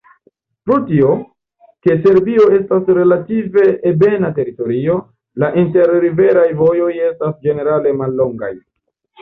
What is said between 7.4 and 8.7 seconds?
ĝenerale mallongaj.